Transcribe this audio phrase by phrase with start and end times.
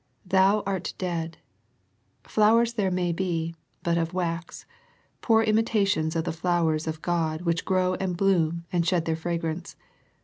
[0.35, 1.37] "Thou art dead."
[2.23, 3.53] Flowers there may be,
[3.83, 4.65] but of wax,
[5.21, 9.37] poor imitations of the flowers of God which grow and bloom and shed their fra
[9.37, 9.75] grance.